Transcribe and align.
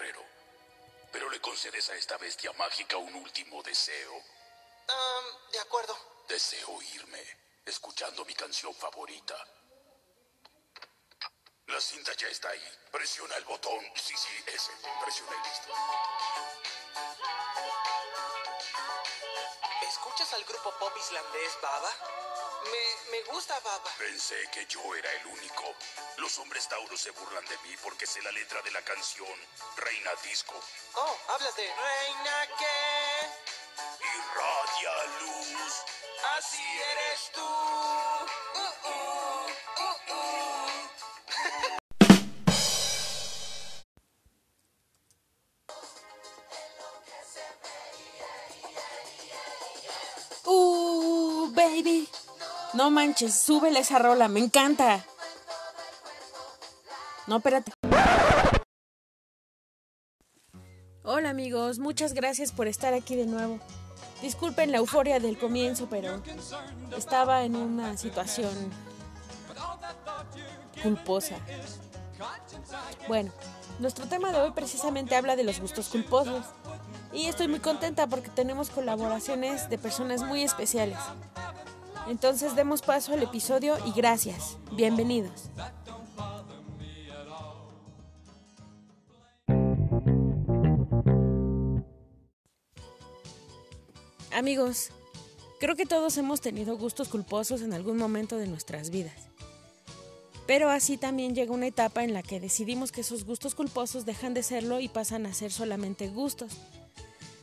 guerrero. 0.00 0.24
Pero 1.12 1.28
le 1.28 1.40
concedes 1.40 1.88
a 1.90 1.94
esta 1.94 2.16
bestia 2.16 2.52
mágica 2.52 2.96
un 2.96 3.14
último 3.14 3.62
deseo. 3.62 4.14
Um, 4.14 5.52
de 5.52 5.58
acuerdo. 5.60 5.96
Deseo 6.28 6.80
irme, 6.94 7.22
escuchando 7.66 8.24
mi 8.24 8.34
canción 8.34 8.74
favorita. 8.74 9.36
La 11.66 11.80
cinta 11.80 12.12
ya 12.14 12.28
está 12.28 12.48
ahí. 12.50 12.78
Presiona 12.90 13.36
el 13.36 13.44
botón. 13.44 13.80
Sí, 13.94 14.14
sí, 14.16 14.44
ese. 14.46 14.72
Presiona 15.02 15.32
y 15.36 15.48
listo. 15.48 15.72
¿Escuchas 19.82 20.32
al 20.34 20.44
grupo 20.44 20.72
pop 20.78 20.92
islandés 20.96 21.58
Baba? 21.62 22.19
Me, 23.10 23.22
gusta 23.32 23.58
Baba. 23.60 23.90
Pensé 23.98 24.36
que 24.52 24.66
yo 24.66 24.80
era 24.94 25.12
el 25.20 25.26
único. 25.26 25.74
Los 26.18 26.38
hombres 26.38 26.68
tauros 26.68 27.00
se 27.00 27.10
burlan 27.10 27.44
de 27.46 27.58
mí 27.58 27.74
porque 27.82 28.06
sé 28.06 28.22
la 28.22 28.30
letra 28.30 28.62
de 28.62 28.70
la 28.70 28.82
canción 28.82 29.28
Reina 29.76 30.10
Disco. 30.22 30.54
Oh, 30.94 31.16
hablas 31.28 31.56
de 31.56 31.62
Reina 31.62 32.48
que 32.58 32.76
Irradia 34.04 35.04
luz. 35.20 35.84
así 36.36 36.62
eres 36.92 37.32
tú. 37.32 37.89
No 52.80 52.90
manches, 52.90 53.34
súbele 53.34 53.80
esa 53.80 53.98
rola, 53.98 54.26
me 54.28 54.40
encanta. 54.40 55.04
No, 57.26 57.36
espérate. 57.36 57.72
Hola 61.04 61.28
amigos, 61.28 61.78
muchas 61.78 62.14
gracias 62.14 62.52
por 62.52 62.68
estar 62.68 62.94
aquí 62.94 63.16
de 63.16 63.26
nuevo. 63.26 63.58
Disculpen 64.22 64.72
la 64.72 64.78
euforia 64.78 65.20
del 65.20 65.36
comienzo, 65.38 65.88
pero 65.90 66.22
estaba 66.96 67.44
en 67.44 67.54
una 67.54 67.98
situación 67.98 68.72
culposa. 70.82 71.36
Bueno, 73.08 73.30
nuestro 73.78 74.06
tema 74.06 74.32
de 74.32 74.40
hoy 74.40 74.52
precisamente 74.52 75.16
habla 75.16 75.36
de 75.36 75.44
los 75.44 75.60
gustos 75.60 75.90
culposos. 75.90 76.46
Y 77.12 77.26
estoy 77.26 77.48
muy 77.48 77.60
contenta 77.60 78.06
porque 78.06 78.30
tenemos 78.30 78.70
colaboraciones 78.70 79.68
de 79.68 79.76
personas 79.76 80.22
muy 80.22 80.44
especiales. 80.44 80.96
Entonces 82.10 82.56
demos 82.56 82.82
paso 82.82 83.12
al 83.12 83.22
episodio 83.22 83.78
y 83.86 83.92
gracias. 83.92 84.56
Bienvenidos. 84.72 85.48
Amigos, 94.32 94.90
creo 95.60 95.76
que 95.76 95.86
todos 95.86 96.18
hemos 96.18 96.40
tenido 96.40 96.76
gustos 96.76 97.08
culposos 97.08 97.62
en 97.62 97.72
algún 97.74 97.96
momento 97.96 98.38
de 98.38 98.48
nuestras 98.48 98.90
vidas. 98.90 99.14
Pero 100.48 100.68
así 100.68 100.96
también 100.96 101.36
llega 101.36 101.52
una 101.52 101.68
etapa 101.68 102.02
en 102.02 102.12
la 102.12 102.24
que 102.24 102.40
decidimos 102.40 102.90
que 102.90 103.02
esos 103.02 103.24
gustos 103.24 103.54
culposos 103.54 104.04
dejan 104.04 104.34
de 104.34 104.42
serlo 104.42 104.80
y 104.80 104.88
pasan 104.88 105.26
a 105.26 105.32
ser 105.32 105.52
solamente 105.52 106.08
gustos. 106.08 106.54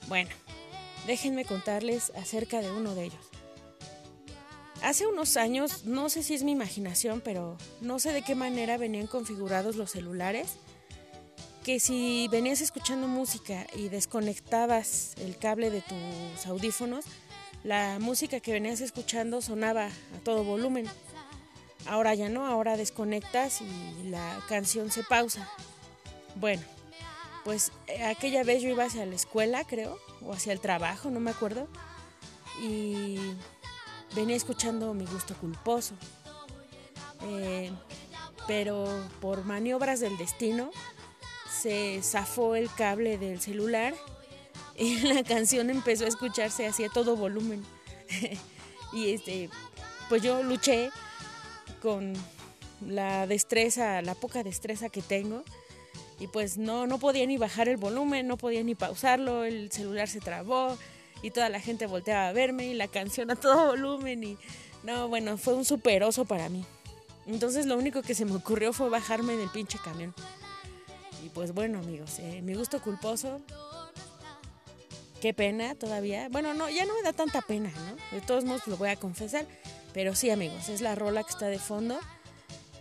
Bueno, 0.10 0.32
déjenme 1.06 1.46
contarles 1.46 2.12
acerca 2.18 2.60
de 2.60 2.70
uno 2.70 2.96
de 2.96 3.06
ellos. 3.06 3.37
Hace 4.84 5.08
unos 5.08 5.38
años, 5.38 5.86
no 5.86 6.10
sé 6.10 6.24
si 6.24 6.36
es 6.36 6.44
mi 6.44 6.52
imaginación, 6.52 7.22
pero 7.22 7.58
no 7.82 8.00
sé 8.00 8.14
de 8.14 8.22
qué 8.22 8.36
manera 8.36 8.78
venían 8.78 9.08
configurados 9.08 9.76
los 9.76 9.92
celulares, 9.92 10.58
que 11.64 11.80
si 11.80 12.28
venías 12.32 12.62
escuchando 12.62 13.08
música 13.08 13.68
y 13.76 13.90
desconectabas 13.90 15.16
el 15.18 15.38
cable 15.38 15.70
de 15.70 15.82
tus 15.82 16.46
audífonos, 16.46 17.06
la 17.64 17.98
música 18.00 18.40
que 18.40 18.54
venías 18.54 18.80
escuchando 18.80 19.42
sonaba 19.42 19.88
a 19.88 20.20
todo 20.24 20.44
volumen. 20.44 20.88
Ahora 21.86 22.14
ya 22.16 22.30
no, 22.30 22.46
ahora 22.46 22.78
desconectas 22.78 23.62
y 23.62 24.10
la 24.10 24.40
canción 24.48 24.92
se 24.92 25.04
pausa. 25.04 25.50
Bueno, 26.36 26.62
pues 27.44 27.72
eh, 27.88 28.04
aquella 28.04 28.44
vez 28.44 28.62
yo 28.62 28.70
iba 28.70 28.86
hacia 28.86 29.06
la 29.06 29.16
escuela, 29.16 29.64
creo, 29.66 29.98
o 30.22 30.34
hacia 30.34 30.54
el 30.54 30.60
trabajo, 30.60 31.10
no 31.10 31.20
me 31.20 31.32
acuerdo, 31.32 31.68
y 32.62 33.18
venía 34.16 34.36
escuchando 34.36 34.94
mi 34.94 35.06
gusto 35.06 35.36
culposo. 35.36 35.96
Eh, 37.24 37.72
pero 38.48 38.88
por 39.20 39.44
maniobras 39.44 40.00
del 40.00 40.18
destino 40.18 40.72
se 41.52 42.02
zafó 42.02 42.56
el 42.56 42.70
cable 42.74 43.18
del 43.18 43.42
celular 43.42 43.94
y 44.78 45.00
la 45.02 45.24
canción 45.24 45.70
empezó 45.70 46.06
a 46.06 46.08
escucharse 46.08 46.66
así 46.68 46.84
a 46.84 46.90
todo 46.90 47.16
volumen. 47.16 47.64
y 48.94 49.12
este, 49.12 49.50
pues 50.10 50.22
yo 50.22 50.44
luché 50.44 50.90
con 51.82 52.14
la 52.86 53.28
destreza, 53.28 54.02
la 54.02 54.16
poca 54.16 54.44
destreza 54.44 54.90
que 54.90 55.02
tengo. 55.02 55.44
Y 56.20 56.28
pues 56.28 56.58
no, 56.58 56.88
no 56.88 56.98
podía 56.98 57.28
ni 57.28 57.38
bajar 57.38 57.68
el 57.68 57.78
volumen, 57.78 58.28
no 58.28 58.38
podía 58.38 58.64
ni 58.64 58.74
pausarlo, 58.74 59.44
el 59.44 59.72
celular 59.72 60.08
se 60.08 60.20
trabó 60.20 60.76
y 61.22 61.32
toda 61.32 61.50
la 61.50 61.60
gente 61.60 61.88
volteaba 61.88 62.28
a 62.28 62.34
verme 62.34 62.68
y 62.68 62.74
la 62.74 62.88
canción 62.88 63.32
a 63.32 63.36
todo 63.36 63.68
volumen 63.68 64.24
y 64.24 64.38
no, 64.84 65.08
bueno, 65.08 65.38
fue 65.38 65.54
un 65.54 65.66
super 65.66 66.04
oso 66.04 66.26
para 66.26 66.50
mí. 66.50 66.66
Entonces 67.26 67.66
lo 67.66 67.78
único 67.78 68.02
que 68.02 68.16
se 68.16 68.26
me 68.26 68.36
ocurrió 68.36 68.72
fue 68.74 68.90
bajarme 68.90 69.36
del 69.36 69.50
pinche 69.50 69.78
camión. 69.84 70.14
Y 71.26 71.30
pues 71.30 71.54
bueno 71.54 71.80
amigos, 71.80 72.20
eh, 72.20 72.42
mi 72.42 72.54
gusto 72.54 72.82
culposo, 72.82 73.42
qué 75.22 75.34
pena 75.34 75.76
todavía. 75.76 76.30
Bueno, 76.30 76.54
no, 76.54 76.70
ya 76.70 76.86
no 76.86 76.94
me 76.94 77.02
da 77.02 77.14
tanta 77.14 77.42
pena, 77.42 77.70
¿no? 77.70 78.18
De 78.18 78.26
todos 78.26 78.46
modos 78.46 78.68
lo 78.68 78.78
voy 78.78 78.90
a 78.90 78.96
confesar. 78.96 79.46
Pero 79.94 80.16
sí 80.16 80.30
amigos, 80.30 80.70
es 80.70 80.82
la 80.82 80.96
rola 80.96 81.24
que 81.24 81.32
está 81.32 81.48
de 81.48 81.60
fondo 81.60 82.00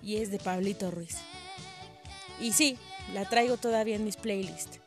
y 0.03 0.18
es 0.18 0.30
de 0.30 0.38
Pablito 0.38 0.91
Ruiz. 0.91 1.16
Y 2.41 2.53
sí, 2.53 2.78
la 3.14 3.28
traigo 3.28 3.56
todavía 3.56 3.97
en 3.97 4.04
mis 4.04 4.16
playlists. 4.16 4.80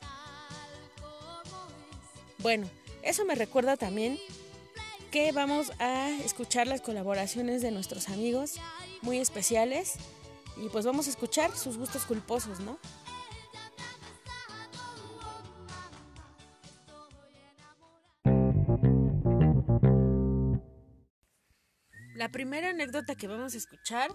Bueno, 2.37 2.69
eso 3.03 3.25
me 3.25 3.35
recuerda 3.35 3.77
también 3.77 4.19
que 5.11 5.31
vamos 5.31 5.71
a 5.79 6.09
escuchar 6.23 6.67
las 6.67 6.81
colaboraciones 6.81 7.61
de 7.61 7.71
nuestros 7.71 8.09
amigos 8.09 8.55
muy 9.01 9.17
especiales 9.17 9.95
y 10.57 10.69
pues 10.69 10.85
vamos 10.85 11.07
a 11.07 11.09
escuchar 11.09 11.55
sus 11.55 11.77
gustos 11.77 12.05
culposos, 12.05 12.59
¿no? 12.59 12.77
La 22.15 22.29
primera 22.29 22.71
anécdota 22.71 23.15
que 23.15 23.29
vamos 23.29 23.53
a 23.53 23.57
escuchar 23.57 24.11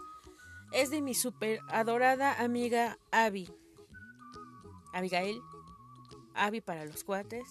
es 0.72 0.90
de 0.90 1.00
mi 1.00 1.14
super 1.14 1.58
adorada 1.68 2.34
amiga 2.42 2.98
Abby. 3.10 3.48
Abigail, 4.92 5.40
Abby 6.34 6.60
para 6.60 6.84
los 6.84 7.02
cuates, 7.02 7.48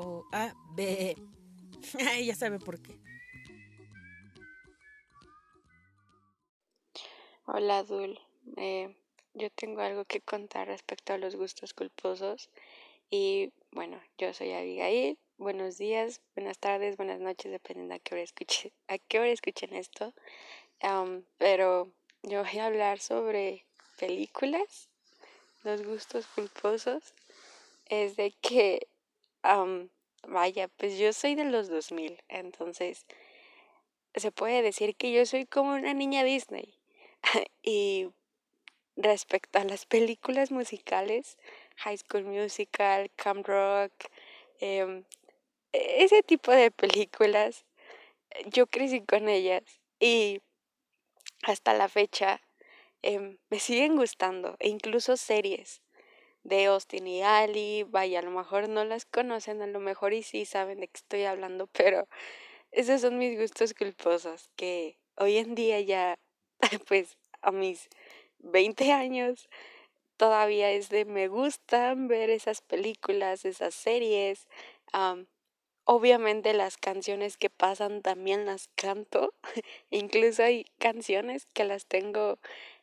o 0.00 0.24
A, 0.32 0.54
B. 0.74 1.16
ya 2.24 2.34
sabe 2.34 2.58
por 2.58 2.80
qué. 2.80 2.98
Hola, 7.44 7.82
Dul. 7.82 8.18
Eh, 8.56 8.94
yo 9.34 9.50
tengo 9.50 9.80
algo 9.82 10.04
que 10.04 10.20
contar 10.20 10.68
respecto 10.68 11.12
a 11.12 11.18
los 11.18 11.36
gustos 11.36 11.74
culposos. 11.74 12.48
Y 13.10 13.52
bueno, 13.72 14.00
yo 14.18 14.32
soy 14.32 14.52
Abigail. 14.52 15.18
Buenos 15.36 15.78
días, 15.78 16.20
buenas 16.34 16.58
tardes, 16.58 16.96
buenas 16.96 17.18
noches, 17.18 17.50
dependiendo 17.50 17.94
a 17.94 17.98
qué 17.98 18.14
hora 18.14 18.22
escuchen, 18.22 18.72
a 18.88 18.98
qué 18.98 19.20
hora 19.20 19.30
escuchen 19.30 19.74
esto. 19.74 20.12
Pero 21.38 21.90
yo 22.22 22.44
voy 22.44 22.58
a 22.58 22.66
hablar 22.66 23.00
sobre 23.00 23.64
películas, 23.98 24.88
los 25.64 25.82
gustos 25.82 26.26
culposos. 26.26 27.14
Es 27.86 28.16
de 28.16 28.32
que, 28.40 28.86
um, 29.44 29.88
vaya, 30.26 30.68
pues 30.68 30.98
yo 30.98 31.12
soy 31.12 31.34
de 31.34 31.44
los 31.44 31.68
2000, 31.68 32.22
entonces 32.28 33.06
se 34.14 34.32
puede 34.32 34.62
decir 34.62 34.96
que 34.96 35.12
yo 35.12 35.24
soy 35.26 35.46
como 35.46 35.74
una 35.74 35.94
niña 35.94 36.24
Disney. 36.24 36.74
y 37.62 38.08
respecto 38.96 39.58
a 39.58 39.64
las 39.64 39.86
películas 39.86 40.50
musicales, 40.50 41.38
High 41.76 41.98
School 41.98 42.24
Musical, 42.24 43.10
Camp 43.16 43.46
Rock, 43.46 43.92
eh, 44.60 45.04
ese 45.72 46.22
tipo 46.22 46.50
de 46.52 46.70
películas, 46.70 47.64
yo 48.46 48.66
crecí 48.66 49.00
con 49.02 49.28
ellas 49.28 49.62
y 49.98 50.40
hasta 51.42 51.74
la 51.74 51.88
fecha 51.88 52.40
eh, 53.02 53.38
me 53.48 53.60
siguen 53.60 53.96
gustando, 53.96 54.56
e 54.58 54.68
incluso 54.68 55.16
series 55.16 55.80
de 56.44 56.66
Austin 56.66 57.06
y 57.06 57.22
Ali, 57.22 57.84
vaya, 57.84 58.20
a 58.20 58.22
lo 58.22 58.30
mejor 58.30 58.68
no 58.68 58.84
las 58.84 59.04
conocen, 59.06 59.62
a 59.62 59.66
lo 59.66 59.80
mejor 59.80 60.12
y 60.14 60.22
sí 60.22 60.44
saben 60.46 60.80
de 60.80 60.88
qué 60.88 60.96
estoy 60.98 61.24
hablando, 61.24 61.66
pero 61.68 62.06
esos 62.72 63.00
son 63.02 63.18
mis 63.18 63.38
gustos 63.38 63.74
culposos, 63.74 64.50
que 64.56 64.98
hoy 65.16 65.38
en 65.38 65.54
día 65.54 65.80
ya, 65.80 66.16
pues 66.88 67.18
a 67.42 67.52
mis 67.52 67.88
20 68.38 68.92
años, 68.92 69.48
todavía 70.18 70.70
es 70.72 70.88
de 70.90 71.04
me 71.06 71.28
gustan 71.28 72.08
ver 72.08 72.30
esas 72.30 72.62
películas, 72.62 73.44
esas 73.44 73.74
series. 73.74 74.46
obviamente 75.84 76.54
las 76.54 76.76
canciones 76.78 77.36
que 77.36 77.50
pasan 77.50 78.02
también 78.02 78.46
las 78.46 78.68
canto. 78.76 79.34
Incluso 79.90 80.42
hay 80.44 80.64
canciones 80.78 81.46
que 81.54 81.64
las 81.64 81.86
tengo 81.86 82.38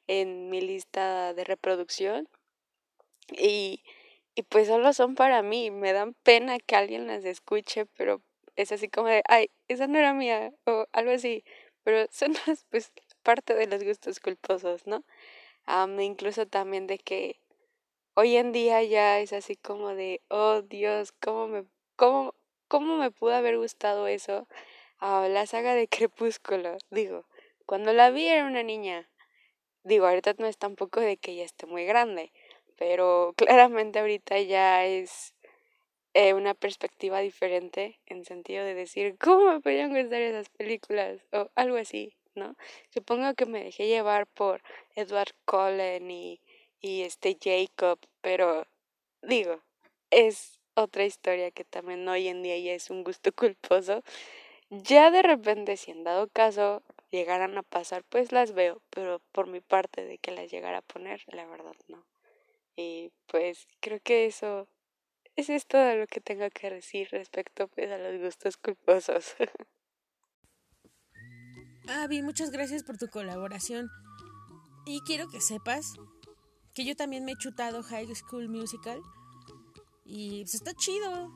en 0.08 0.50
mi 0.50 0.62
lista 0.62 1.34
de 1.34 1.44
reproducción. 1.44 2.28
Y, 3.32 3.84
y 4.36 4.44
pues 4.44 4.68
solo 4.68 4.94
son 4.94 5.16
para 5.16 5.42
mí. 5.44 5.72
Me 5.72 5.94
dan 5.94 6.14
pena 6.24 6.60
que 6.60 6.76
alguien 6.76 7.08
las 7.08 7.26
escuche, 7.26 7.86
pero 7.98 8.22
es 8.56 8.72
así 8.72 8.90
como 8.90 9.08
de, 9.08 9.24
ay, 9.28 9.52
esa 9.68 9.88
no 9.88 9.98
era 10.00 10.14
mía, 10.14 10.54
o 10.66 10.88
algo 10.94 11.12
así. 11.12 11.44
Pero 11.84 12.08
son 12.12 12.34
pues 12.70 12.92
parte 13.24 13.54
de 13.56 13.68
los 13.68 13.84
gustos 13.84 14.20
culposos, 14.20 14.88
¿no? 14.88 15.04
incluso 16.02 16.48
también 16.48 16.88
de 16.88 16.98
que 16.98 17.40
hoy 18.16 18.38
en 18.38 18.52
día 18.52 18.84
ya 18.84 19.20
es 19.20 19.34
así 19.34 19.56
como 19.58 19.96
de, 19.96 20.22
oh 20.30 20.62
Dios, 20.62 21.14
¿cómo 21.14 21.48
me, 21.48 21.66
cómo, 21.96 22.34
cómo 22.68 22.98
me 22.98 23.12
pudo 23.12 23.34
haber 23.36 23.58
gustado 23.58 24.08
eso? 24.08 24.48
a 25.00 25.28
la 25.28 25.46
saga 25.46 25.76
de 25.76 25.88
Crepúsculo, 26.10 26.78
digo, 26.90 27.26
cuando 27.66 27.94
la 27.94 28.10
vi 28.12 28.28
era 28.28 28.46
una 28.46 28.64
niña. 28.64 29.10
Digo, 29.84 30.06
ahorita 30.08 30.36
no 30.38 30.48
es 30.48 30.58
tampoco 30.58 31.00
de 31.00 31.18
que 31.18 31.36
ya 31.36 31.46
esté 31.46 31.66
muy 31.66 31.86
grande, 31.86 32.34
pero 32.78 33.34
claramente 33.38 34.00
ahorita 34.00 34.40
ya 34.42 34.86
es 34.86 35.34
eh, 36.14 36.34
una 36.34 36.54
perspectiva 36.54 37.20
diferente 37.20 38.00
en 38.06 38.26
sentido 38.26 38.66
de 38.66 38.74
decir, 38.74 39.18
¿cómo 39.20 39.52
me 39.54 39.62
podían 39.62 39.94
gustar 39.94 40.22
esas 40.22 40.50
películas? 40.50 41.20
O 41.32 41.50
algo 41.56 41.78
así. 41.78 42.14
¿no? 42.38 42.56
Supongo 42.92 43.34
que 43.34 43.46
me 43.46 43.64
dejé 43.64 43.88
llevar 43.88 44.28
por 44.28 44.62
Edward 44.96 45.34
Cullen 45.46 46.10
y, 46.10 46.40
y 46.80 47.02
este 47.02 47.38
Jacob, 47.42 48.00
pero 48.22 48.68
digo, 49.22 49.62
es 50.12 50.60
otra 50.76 51.06
historia 51.06 51.52
que 51.52 51.66
también 51.66 52.08
hoy 52.08 52.28
en 52.28 52.44
día 52.44 52.58
ya 52.60 52.74
es 52.74 52.90
un 52.90 53.04
gusto 53.04 53.32
culposo. 53.36 54.04
Ya 54.70 55.12
de 55.12 55.22
repente, 55.24 55.78
si 55.78 55.92
en 55.92 56.04
dado 56.04 56.28
caso 56.28 56.84
llegaran 57.12 57.58
a 57.58 57.64
pasar, 57.64 58.04
pues 58.10 58.32
las 58.32 58.54
veo, 58.54 58.82
pero 58.90 59.22
por 59.32 59.48
mi 59.48 59.62
parte 59.62 60.06
de 60.06 60.18
que 60.18 60.32
las 60.32 60.52
llegara 60.52 60.80
a 60.80 60.82
poner, 60.82 61.24
la 61.28 61.46
verdad 61.46 61.76
no. 61.88 62.06
Y 62.78 63.12
pues 63.26 63.68
creo 63.80 64.00
que 64.02 64.28
eso, 64.28 64.70
eso 65.36 65.52
es 65.54 65.66
todo 65.66 65.96
lo 65.96 66.06
que 66.06 66.22
tengo 66.22 66.48
que 66.52 66.70
decir 66.70 67.10
respecto 67.12 67.68
pues 67.68 67.92
a 67.92 67.98
los 67.98 68.22
gustos 68.22 68.56
culposos. 68.56 69.36
Avi, 71.90 72.22
muchas 72.22 72.52
gracias 72.52 72.84
por 72.84 72.98
tu 72.98 73.08
colaboración. 73.08 73.90
Y 74.86 75.02
quiero 75.02 75.28
que 75.28 75.42
sepas 75.42 75.94
que 76.76 76.86
yo 76.86 76.96
también 76.96 77.26
me 77.26 77.32
he 77.32 77.38
chutado 77.38 77.82
High 77.82 78.14
School 78.14 78.48
Musical. 78.48 79.02
Y 80.06 80.44
pues 80.44 80.54
está 80.54 80.74
chido. 80.76 81.32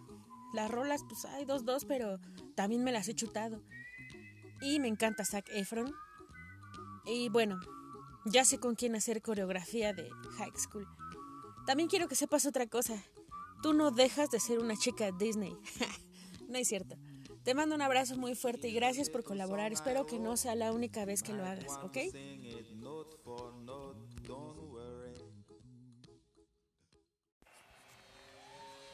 Las 0.54 0.70
rolas, 0.70 1.02
pues 1.10 1.26
hay 1.26 1.46
dos, 1.46 1.66
dos, 1.66 1.86
pero 1.86 2.20
también 2.56 2.84
me 2.84 2.92
las 2.92 3.08
he 3.08 3.16
chutado. 3.16 3.64
Y 4.62 4.80
me 4.80 4.90
encanta 4.90 5.26
Zac 5.26 5.50
Efron. 5.50 5.92
Y 7.06 7.30
bueno, 7.30 7.60
ya 8.26 8.46
sé 8.46 8.60
con 8.60 8.76
quién 8.76 8.96
hacer 8.96 9.24
coreografía 9.24 9.94
de 9.94 10.08
High 10.38 10.58
School. 10.58 10.88
También 11.72 11.88
quiero 11.88 12.10
que 12.10 12.18
sepas 12.18 12.46
otra 12.46 12.68
cosa. 12.68 13.02
Tú 13.64 13.72
no 13.72 13.92
dejas 13.92 14.30
de 14.30 14.42
ser 14.42 14.60
una 14.60 14.76
chica 14.76 15.10
Disney. 15.18 15.56
no 16.50 16.58
es 16.58 16.68
cierto. 16.68 16.98
Te 17.46 17.54
mando 17.54 17.76
un 17.76 17.82
abrazo 17.82 18.18
muy 18.18 18.36
fuerte 18.36 18.68
y 18.68 18.74
gracias 18.74 19.10
por 19.10 19.24
colaborar. 19.24 19.72
Espero 19.72 20.06
que 20.06 20.20
no 20.20 20.36
sea 20.36 20.54
la 20.56 20.74
única 20.74 21.06
vez 21.06 21.24
que 21.24 21.32
lo 21.32 21.46
hagas, 21.46 21.80
¿ok? 21.82 21.98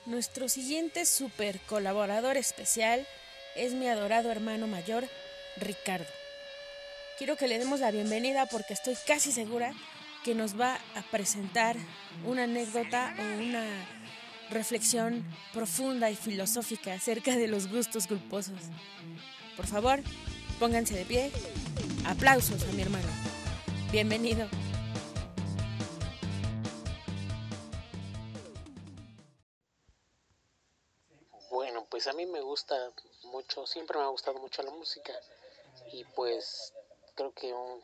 Nuestro 0.06 0.48
siguiente 0.48 1.08
super 1.08 1.60
colaborador 1.62 2.38
especial 2.38 3.08
es 3.56 3.74
mi 3.74 3.88
adorado 3.88 4.30
hermano 4.30 4.68
mayor, 4.68 5.04
Ricardo. 5.56 6.06
Quiero 7.18 7.38
que 7.38 7.48
le 7.48 7.58
demos 7.58 7.80
la 7.80 7.90
bienvenida 7.90 8.46
porque 8.46 8.76
estoy 8.76 8.96
casi 9.08 9.32
segura 9.32 9.74
que 10.24 10.36
nos 10.36 10.60
va 10.60 10.76
a 10.96 11.02
presentar 11.12 11.76
una 12.26 12.44
anécdota 12.44 13.16
o 13.18 13.42
una 13.42 13.66
reflexión 14.50 15.26
profunda 15.54 16.10
y 16.10 16.16
filosófica 16.16 16.94
acerca 16.94 17.36
de 17.36 17.48
los 17.48 17.70
gustos 17.72 18.08
culposos. 18.08 18.60
Por 19.56 19.68
favor, 19.68 20.00
pónganse 20.60 20.96
de 20.96 21.06
pie. 21.06 21.32
Aplausos 22.06 22.64
a 22.64 22.72
mi 22.74 22.82
hermano. 22.82 23.08
Bienvenido. 23.92 24.48
Bueno, 31.50 31.86
pues 31.90 32.08
a 32.08 32.14
mí 32.14 32.26
me 32.26 32.42
gusta 32.42 32.76
mucho, 33.24 33.66
siempre 33.66 33.98
me 33.98 34.04
ha 34.04 34.08
gustado 34.08 34.40
mucho 34.40 34.62
la 34.64 34.72
música 34.72 35.14
y 35.92 36.04
pues 36.16 36.74
creo 37.16 37.34
que 37.34 37.52
un, 37.54 37.82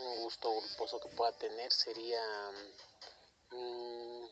gusto 0.00 0.52
culposo 0.52 1.00
que 1.00 1.08
pueda 1.16 1.32
tener 1.32 1.72
sería... 1.72 2.20
Mm, 3.50 4.24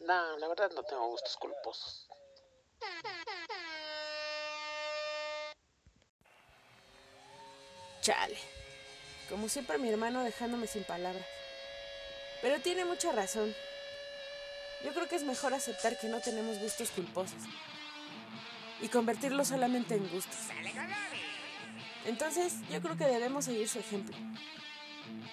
no, 0.00 0.38
la 0.38 0.48
verdad 0.48 0.70
no 0.72 0.82
tengo 0.82 1.06
gustos 1.08 1.36
culposos. 1.36 2.08
Chale. 8.02 8.36
Como 9.28 9.48
siempre 9.48 9.78
mi 9.78 9.88
hermano 9.88 10.24
dejándome 10.24 10.66
sin 10.66 10.84
palabras. 10.84 11.24
Pero 12.42 12.60
tiene 12.60 12.84
mucha 12.84 13.12
razón. 13.12 13.54
Yo 14.84 14.92
creo 14.92 15.08
que 15.08 15.16
es 15.16 15.22
mejor 15.22 15.54
aceptar 15.54 15.98
que 15.98 16.08
no 16.08 16.20
tenemos 16.20 16.58
gustos 16.58 16.90
culposos. 16.90 17.38
Y 18.80 18.88
convertirlos 18.88 19.48
solamente 19.48 19.94
en 19.94 20.08
gustos. 20.10 20.36
Entonces, 22.06 22.54
yo 22.70 22.80
creo 22.80 22.96
que 22.96 23.04
debemos 23.04 23.44
seguir 23.44 23.68
su 23.68 23.78
ejemplo. 23.78 24.16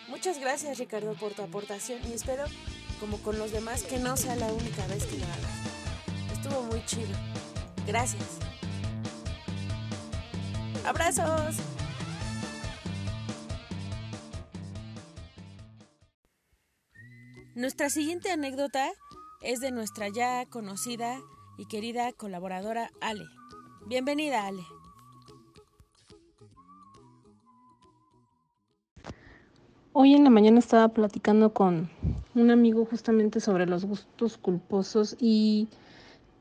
Muchas 0.07 0.39
gracias 0.39 0.77
Ricardo 0.77 1.13
por 1.13 1.33
tu 1.33 1.41
aportación 1.41 1.99
y 2.09 2.13
espero 2.13 2.45
como 2.99 3.17
con 3.19 3.37
los 3.39 3.51
demás, 3.51 3.83
que 3.83 3.97
no 3.97 4.17
sea 4.17 4.35
la 4.35 4.47
única 4.47 4.85
vez 4.87 5.05
que 5.05 5.17
lo 5.17 5.25
hagas. 5.25 6.33
Estuvo 6.33 6.63
muy 6.63 6.83
chido. 6.85 7.15
Gracias. 7.87 8.39
Abrazos. 10.85 11.57
Nuestra 17.55 17.89
siguiente 17.89 18.31
anécdota 18.31 18.89
es 19.41 19.59
de 19.59 19.71
nuestra 19.71 20.07
ya 20.09 20.45
conocida 20.45 21.19
y 21.57 21.65
querida 21.67 22.11
colaboradora 22.13 22.89
Ale. 23.01 23.25
Bienvenida 23.85 24.45
Ale. 24.45 24.63
Hoy 29.91 30.13
en 30.13 30.23
la 30.23 30.29
mañana 30.29 30.59
estaba 30.59 30.87
platicando 30.89 31.51
con 31.51 31.89
un 32.35 32.51
amigo 32.51 32.85
justamente 32.85 33.39
sobre 33.39 33.65
los 33.65 33.85
gustos 33.85 34.37
culposos 34.37 35.15
y 35.19 35.67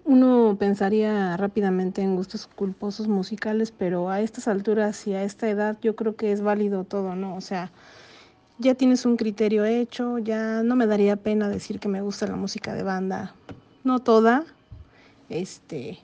uno 0.04 0.54
pensaría 0.60 1.34
rápidamente 1.38 2.02
en 2.02 2.14
gustos 2.14 2.46
culposos 2.46 3.08
musicales, 3.08 3.72
pero 3.72 4.10
a 4.10 4.20
estas 4.20 4.48
alturas 4.48 5.06
y 5.06 5.14
a 5.14 5.22
esta 5.22 5.48
edad 5.48 5.78
yo 5.80 5.96
creo 5.96 6.14
que 6.14 6.30
es 6.30 6.42
válido 6.42 6.84
todo, 6.84 7.16
¿no? 7.16 7.36
O 7.36 7.40
sea, 7.40 7.72
ya 8.58 8.74
tienes 8.74 9.06
un 9.06 9.16
criterio 9.16 9.64
hecho, 9.64 10.18
ya 10.18 10.62
no 10.62 10.76
me 10.76 10.86
daría 10.86 11.16
pena 11.16 11.48
decir 11.48 11.80
que 11.80 11.88
me 11.88 12.02
gusta 12.02 12.26
la 12.26 12.36
música 12.36 12.74
de 12.74 12.82
banda, 12.82 13.34
no 13.82 13.98
toda, 14.00 14.44
este, 15.30 16.00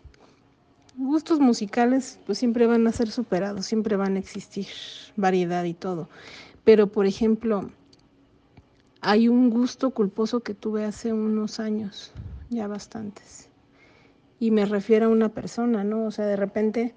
gustos 0.96 1.40
musicales 1.40 2.18
pues 2.24 2.38
siempre 2.38 2.66
van 2.66 2.86
a 2.86 2.92
ser 2.92 3.10
superados, 3.10 3.66
siempre 3.66 3.96
van 3.96 4.16
a 4.16 4.18
existir 4.18 4.66
variedad 5.14 5.64
y 5.64 5.74
todo. 5.74 6.08
Pero, 6.64 6.90
por 6.90 7.06
ejemplo, 7.06 7.71
hay 9.00 9.28
un 9.28 9.50
gusto 9.50 9.90
culposo 9.90 10.40
que 10.40 10.54
tuve 10.54 10.85
hace 10.85 11.12
unos 11.12 11.61
años, 11.61 12.12
ya 12.49 12.66
bastantes. 12.66 13.50
Y 14.40 14.50
me 14.50 14.64
refiero 14.64 15.06
a 15.06 15.11
una 15.11 15.28
persona, 15.28 15.85
¿no? 15.85 16.06
O 16.06 16.11
sea, 16.11 16.26
de 16.26 16.37
repente 16.37 16.94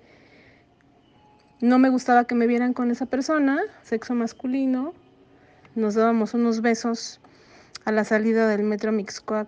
no 1.60 1.80
me 1.80 1.90
gustaba 1.90 2.26
que 2.26 2.36
me 2.36 2.48
vieran 2.48 2.74
con 2.74 2.92
esa 2.92 3.08
persona, 3.08 3.60
sexo 3.84 4.16
masculino. 4.16 4.94
Nos 5.76 5.96
dábamos 5.96 6.34
unos 6.34 6.62
besos 6.62 7.20
a 7.84 7.92
la 7.92 8.04
salida 8.04 8.48
del 8.48 8.64
metro 8.64 8.92
Mixcoac 8.92 9.48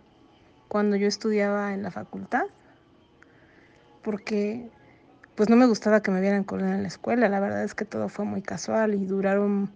cuando 0.67 0.95
yo 0.95 1.07
estudiaba 1.07 1.73
en 1.73 1.81
la 1.81 1.91
facultad. 1.91 2.43
Porque 4.01 4.69
pues 5.35 5.49
no 5.49 5.55
me 5.55 5.65
gustaba 5.65 6.01
que 6.01 6.11
me 6.11 6.19
vieran 6.19 6.43
con 6.43 6.59
él 6.59 6.73
en 6.73 6.81
la 6.81 6.89
escuela. 6.89 7.29
La 7.29 7.39
verdad 7.39 7.63
es 7.63 7.73
que 7.73 7.85
todo 7.85 8.09
fue 8.09 8.25
muy 8.25 8.41
casual 8.41 8.95
y 8.95 9.05
duraron 9.05 9.71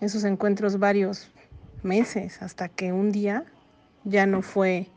esos 0.00 0.24
encuentros 0.24 0.78
varios 0.78 1.30
meses 1.82 2.42
hasta 2.42 2.68
que 2.68 2.92
un 2.92 3.12
día 3.12 3.44
ya 4.04 4.26
no 4.26 4.42
fue 4.42 4.88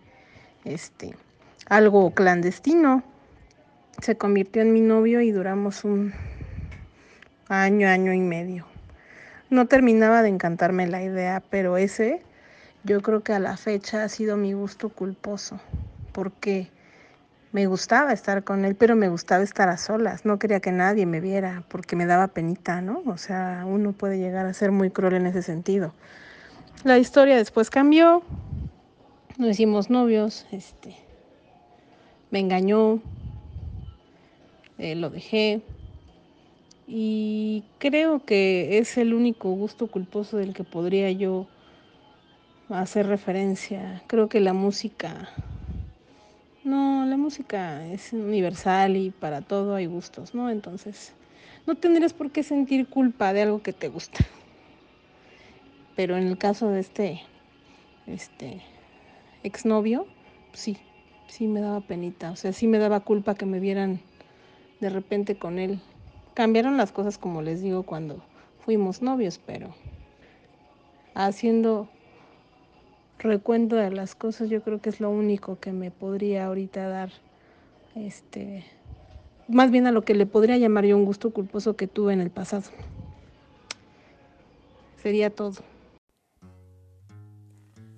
este 0.65 1.15
algo 1.67 2.12
clandestino. 2.12 3.03
Se 4.01 4.17
convirtió 4.17 4.62
en 4.62 4.74
mi 4.74 4.81
novio 4.81 5.22
y 5.22 5.31
duramos 5.31 5.83
un 5.83 6.13
año, 7.48 7.88
año 7.88 8.13
y 8.13 8.19
medio. 8.19 8.65
No 9.50 9.67
terminaba 9.67 10.24
de 10.24 10.29
encantarme 10.29 10.88
la 10.88 11.03
idea, 11.03 11.43
pero 11.50 11.77
ese 11.77 12.22
yo 12.83 13.01
creo 13.01 13.22
que 13.22 13.33
a 13.33 13.39
la 13.39 13.55
fecha 13.55 14.03
ha 14.03 14.10
sido 14.10 14.36
mi 14.36 14.53
gusto 14.53 14.89
culposo, 14.89 15.60
porque 16.12 16.69
me 17.53 17.67
gustaba 17.67 18.12
estar 18.12 18.43
con 18.43 18.65
él, 18.65 18.75
pero 18.75 18.95
me 18.95 19.07
gustaba 19.07 19.43
estar 19.43 19.69
a 19.69 19.77
solas, 19.77 20.25
no 20.25 20.39
quería 20.39 20.60
que 20.60 20.72
nadie 20.72 21.05
me 21.05 21.22
viera, 21.22 21.63
porque 21.69 21.95
me 21.95 22.05
daba 22.05 22.27
penita, 22.27 22.81
¿no? 22.81 23.03
O 23.05 23.17
sea, 23.17 23.63
uno 23.65 23.93
puede 23.93 24.17
llegar 24.17 24.45
a 24.48 24.53
ser 24.53 24.72
muy 24.72 24.89
cruel 24.89 25.13
en 25.13 25.27
ese 25.27 25.43
sentido. 25.43 25.93
La 26.83 26.98
historia 26.98 27.38
después 27.38 27.69
cambió, 27.69 28.24
nos 29.38 29.51
hicimos 29.51 29.89
novios, 29.89 30.48
este, 30.51 30.98
me 32.31 32.39
engañó, 32.39 33.00
eh, 34.79 34.95
lo 34.95 35.12
dejé, 35.12 35.62
y 36.88 37.63
creo 37.77 38.25
que 38.25 38.79
es 38.79 38.98
el 38.98 39.13
único 39.13 39.51
gusto 39.51 39.88
culposo 39.88 40.38
del 40.38 40.53
que 40.53 40.63
podría 40.63 41.12
yo 41.12 41.48
hacer 42.69 43.07
referencia. 43.07 44.01
Creo 44.07 44.27
que 44.27 44.39
la 44.39 44.53
música, 44.53 45.29
no, 46.63 47.05
la 47.05 47.17
música 47.17 47.86
es 47.88 48.13
universal 48.13 48.96
y 48.98 49.12
para 49.12 49.41
todo 49.41 49.75
hay 49.75 49.86
gustos, 49.86 50.34
¿no? 50.34 50.50
Entonces, 50.50 51.13
no 51.65 51.75
tendrías 51.75 52.13
por 52.13 52.32
qué 52.32 52.43
sentir 52.43 52.88
culpa 52.88 53.34
de 53.34 53.43
algo 53.43 53.62
que 53.62 53.74
te 53.74 53.89
gusta. 53.89 54.20
Pero 55.96 56.17
en 56.17 56.27
el 56.27 56.38
caso 56.38 56.70
de 56.70 56.79
este, 56.79 57.22
este 58.08 58.62
exnovio, 59.43 60.08
sí, 60.53 60.77
sí 61.27 61.48
me 61.48 61.62
daba 61.62 61.82
penita, 61.82 62.32
o 62.32 62.36
sea, 62.36 62.53
sí 62.53 62.67
me 62.67 62.79
daba 62.79 63.01
culpa 63.01 63.36
que 63.36 63.46
me 63.46 63.60
vieran 63.60 64.00
de 64.79 64.89
repente 64.89 65.38
con 65.38 65.60
él 65.60 65.79
Cambiaron 66.34 66.77
las 66.77 66.91
cosas, 66.91 67.20
como 67.20 67.43
les 67.43 67.62
digo, 67.62 67.84
cuando 67.84 68.24
fuimos 68.58 69.03
novios, 69.03 69.39
pero 69.46 69.75
haciendo 71.13 71.89
recuento 73.24 73.75
de 73.75 73.89
las 73.89 74.15
cosas, 74.15 74.50
yo 74.50 74.62
creo 74.62 74.82
que 74.82 74.89
es 74.89 75.00
lo 75.00 75.10
único 75.10 75.60
que 75.60 75.72
me 75.72 75.92
podría 75.92 76.46
ahorita 76.46 76.88
dar, 76.88 77.12
este, 77.96 78.63
más 79.48 79.72
bien 79.72 79.88
a 79.88 79.92
lo 79.92 80.03
que 80.03 80.13
le 80.13 80.25
podría 80.25 80.58
llamar 80.58 80.86
yo 80.86 80.96
un 80.98 81.06
gusto 81.06 81.32
culposo 81.32 81.75
que 81.75 81.88
tuve 81.88 82.13
en 82.13 82.22
el 82.22 82.30
pasado. 82.30 82.70
Sería 85.01 85.30
todo. 85.30 85.62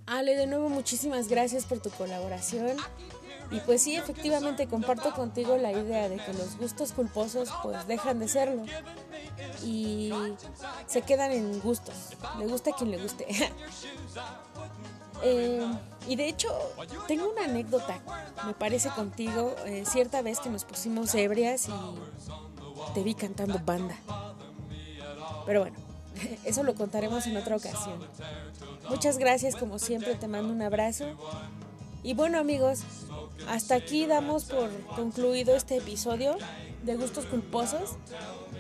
Ale, 0.08 0.36
de 0.36 0.48
nuevo 0.48 0.70
muchísimas 0.70 1.28
gracias 1.28 1.66
por 1.66 1.80
tu 1.80 1.90
colaboración. 1.90 2.78
Y 3.52 3.60
pues 3.60 3.84
sí, 3.84 3.96
efectivamente 3.96 4.68
comparto 4.68 5.12
contigo 5.14 5.56
la 5.58 5.72
idea 5.72 6.10
de 6.10 6.18
que 6.18 6.34
los 6.34 6.58
gustos 6.58 6.94
culposos 6.94 7.52
pues 7.62 7.88
dejan 7.88 8.20
de 8.20 8.28
serlo 8.28 8.66
y 9.64 10.12
se 10.88 11.04
quedan 11.04 11.32
en 11.32 11.60
gustos. 11.60 12.18
Le 12.40 12.48
gusta 12.48 12.72
a 12.72 12.76
quien 12.76 12.90
le 12.92 12.98
guste. 12.98 13.28
Eh, 15.24 15.66
y 16.08 16.16
de 16.16 16.28
hecho, 16.28 16.50
tengo 17.08 17.32
una 17.32 17.46
anécdota, 17.46 18.00
me 18.46 18.54
parece 18.54 18.90
contigo, 18.90 19.56
eh, 19.66 19.84
cierta 19.86 20.22
vez 20.22 20.40
que 20.40 20.50
nos 20.50 20.66
pusimos 20.66 21.16
ebrias 21.16 21.68
y 21.70 22.94
te 22.94 23.04
vi 23.04 23.16
cantando 23.16 23.60
banda. 23.60 23.98
Pero 25.46 25.62
bueno, 25.62 25.78
eso 26.46 26.64
lo 26.64 26.76
contaremos 26.76 27.26
en 27.28 27.38
otra 27.38 27.56
ocasión. 27.56 28.00
Muchas 28.90 29.18
gracias, 29.18 29.56
como 29.56 29.80
siempre, 29.80 30.16
te 30.16 30.28
mando 30.28 30.54
un 30.54 30.62
abrazo. 30.62 31.06
Y 32.04 32.14
bueno 32.14 32.38
amigos, 32.38 32.82
hasta 33.50 33.76
aquí 33.76 34.06
damos 34.06 34.46
por 34.46 34.70
concluido 34.96 35.56
este 35.56 35.78
episodio 35.78 36.38
de 36.84 36.96
gustos 36.98 37.26
culposos. 37.26 37.98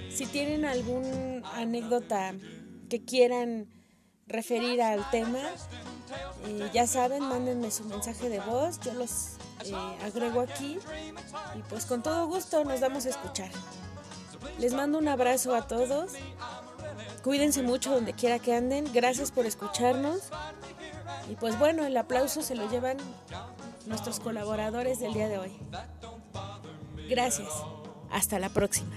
Si 0.09 0.25
tienen 0.25 0.65
alguna 0.65 1.47
anécdota 1.53 2.33
que 2.89 3.05
quieran 3.05 3.67
referir 4.25 4.81
al 4.81 5.07
tema, 5.11 5.41
eh, 6.45 6.69
ya 6.73 6.87
saben, 6.87 7.23
mándenme 7.23 7.71
su 7.71 7.83
mensaje 7.85 8.29
de 8.29 8.39
voz, 8.39 8.79
yo 8.79 8.93
los 8.93 9.33
eh, 9.65 9.73
agrego 10.03 10.41
aquí 10.41 10.79
y 11.55 11.61
pues 11.69 11.85
con 11.85 12.03
todo 12.03 12.27
gusto 12.27 12.63
nos 12.63 12.79
damos 12.79 13.05
a 13.05 13.09
escuchar. 13.09 13.49
Les 14.59 14.73
mando 14.73 14.97
un 14.97 15.07
abrazo 15.07 15.55
a 15.55 15.67
todos, 15.67 16.11
cuídense 17.23 17.63
mucho 17.63 17.91
donde 17.91 18.13
quiera 18.13 18.39
que 18.39 18.55
anden, 18.55 18.91
gracias 18.93 19.31
por 19.31 19.45
escucharnos 19.45 20.21
y 21.29 21.35
pues 21.35 21.57
bueno, 21.57 21.85
el 21.85 21.97
aplauso 21.97 22.41
se 22.41 22.55
lo 22.55 22.69
llevan 22.69 22.97
nuestros 23.85 24.19
colaboradores 24.19 24.99
del 24.99 25.13
día 25.13 25.27
de 25.27 25.37
hoy. 25.37 25.57
Gracias. 27.09 27.49
Hasta 28.11 28.39
la 28.39 28.49
próxima. 28.49 28.95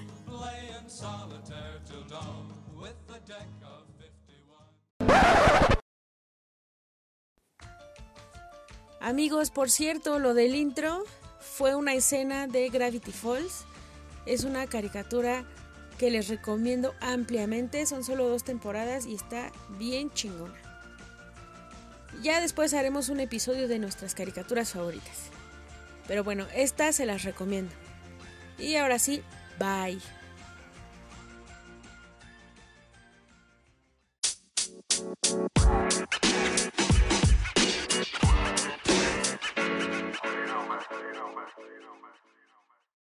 Amigos, 9.09 9.50
por 9.50 9.71
cierto, 9.71 10.19
lo 10.19 10.35
del 10.35 10.55
intro 10.55 11.03
fue 11.41 11.75
una 11.75 11.95
escena 11.95 12.47
de 12.47 12.69
Gravity 12.69 13.11
Falls. 13.11 13.65
Es 14.27 14.45
una 14.45 14.67
caricatura 14.67 15.47
que 15.97 16.11
les 16.11 16.29
recomiendo 16.29 16.93
ampliamente. 17.00 17.87
Son 17.87 18.05
solo 18.05 18.29
dos 18.29 18.45
temporadas 18.45 19.07
y 19.07 19.15
está 19.15 19.50
bien 19.79 20.11
chingona. 20.11 20.61
Ya 22.23 22.43
después 22.43 22.75
haremos 22.75 23.09
un 23.09 23.21
episodio 23.21 23.67
de 23.67 23.79
nuestras 23.79 24.15
caricaturas 24.15 24.73
favoritas. 24.73 25.31
Pero 26.07 26.23
bueno, 26.23 26.47
estas 26.55 26.97
se 26.97 27.07
las 27.07 27.23
recomiendo. 27.23 27.73
Y 28.59 28.77
ahora 28.77 28.99
sí, 28.99 29.23
bye. 29.59 29.99